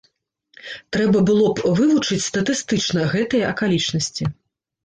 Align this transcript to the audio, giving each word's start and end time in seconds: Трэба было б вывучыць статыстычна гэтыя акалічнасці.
Трэба 0.95 1.17
было 1.29 1.51
б 1.59 1.75
вывучыць 1.81 2.21
статыстычна 2.29 3.07
гэтыя 3.15 3.43
акалічнасці. 3.55 4.23